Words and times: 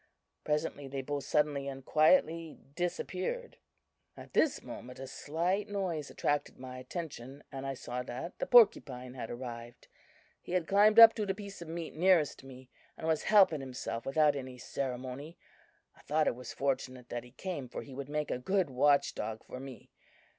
Presently 0.43 0.87
they 0.87 1.03
both 1.03 1.25
suddenly 1.25 1.67
and 1.67 1.85
quietly 1.85 2.57
disappeared. 2.73 3.57
"At 4.17 4.33
this 4.33 4.63
moment 4.63 4.97
a 4.97 5.05
slight 5.05 5.69
noise 5.69 6.09
attracted 6.09 6.57
my 6.57 6.79
attention, 6.79 7.43
and 7.51 7.67
I 7.67 7.75
saw 7.75 8.01
that 8.01 8.39
the 8.39 8.47
porcupine 8.47 9.13
had 9.13 9.29
arrived. 9.29 9.89
He 10.41 10.53
had 10.53 10.65
climbed 10.67 10.97
up 10.97 11.13
to 11.13 11.25
the 11.27 11.35
piece 11.35 11.61
of 11.61 11.67
meat 11.67 11.93
nearest 11.93 12.43
me, 12.43 12.71
and 12.97 13.05
was 13.05 13.25
helping 13.25 13.61
himself 13.61 14.07
without 14.07 14.35
any 14.35 14.57
ceremony. 14.57 15.37
I 15.95 15.99
thought 16.01 16.25
it 16.25 16.33
was 16.35 16.51
fortunate 16.51 17.09
that 17.09 17.23
he 17.23 17.29
came, 17.29 17.69
for 17.69 17.83
he 17.83 17.93
would 17.93 18.09
make 18.09 18.31
a 18.31 18.39
good 18.39 18.71
watch 18.71 19.13
dog 19.13 19.43
for 19.43 19.59
me. 19.59 19.91